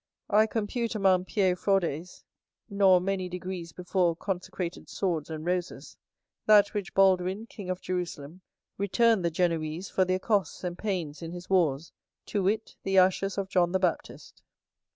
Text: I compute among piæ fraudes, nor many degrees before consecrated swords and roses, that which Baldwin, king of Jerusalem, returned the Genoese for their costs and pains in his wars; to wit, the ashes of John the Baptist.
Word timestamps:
I 0.31 0.47
compute 0.47 0.95
among 0.95 1.25
piæ 1.25 1.55
fraudes, 1.55 2.23
nor 2.71 2.99
many 2.99 3.29
degrees 3.29 3.71
before 3.71 4.15
consecrated 4.15 4.89
swords 4.89 5.29
and 5.29 5.45
roses, 5.45 5.95
that 6.47 6.73
which 6.73 6.95
Baldwin, 6.95 7.45
king 7.45 7.69
of 7.69 7.81
Jerusalem, 7.81 8.41
returned 8.79 9.23
the 9.23 9.29
Genoese 9.29 9.91
for 9.91 10.03
their 10.03 10.17
costs 10.17 10.63
and 10.63 10.75
pains 10.75 11.21
in 11.21 11.33
his 11.33 11.51
wars; 11.51 11.91
to 12.25 12.41
wit, 12.41 12.77
the 12.81 12.97
ashes 12.97 13.37
of 13.37 13.47
John 13.47 13.73
the 13.73 13.79
Baptist. 13.79 14.41